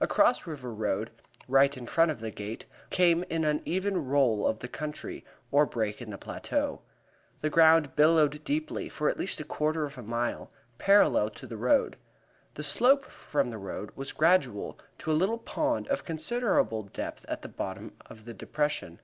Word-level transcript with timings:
Across 0.00 0.44
River 0.44 0.74
Road, 0.74 1.12
right 1.46 1.76
in 1.76 1.86
front 1.86 2.10
of 2.10 2.18
the 2.18 2.32
gate, 2.32 2.66
came 2.90 3.24
an 3.30 3.44
uneven 3.44 4.06
roll 4.06 4.44
of 4.44 4.58
the 4.58 4.66
country, 4.66 5.24
or 5.52 5.66
break 5.66 6.02
in 6.02 6.10
the 6.10 6.18
plateau. 6.18 6.80
The 7.42 7.48
ground 7.48 7.94
billowed 7.94 8.42
deeply 8.42 8.88
for 8.88 9.08
at 9.08 9.16
least 9.20 9.38
a 9.38 9.44
quarter 9.44 9.84
of 9.84 9.96
a 9.96 10.02
mile, 10.02 10.50
parallel 10.78 11.30
to 11.30 11.46
the 11.46 11.56
road. 11.56 11.96
The 12.54 12.64
slope 12.64 13.04
from 13.04 13.50
the 13.50 13.56
road 13.58 13.92
was 13.94 14.10
gradual 14.10 14.80
to 14.98 15.12
a 15.12 15.12
little 15.12 15.38
pond 15.38 15.86
of 15.86 16.04
considerable 16.04 16.82
depth 16.82 17.24
at 17.28 17.42
the 17.42 17.48
bottom 17.48 17.92
of 18.06 18.24
the 18.24 18.34
depression. 18.34 18.98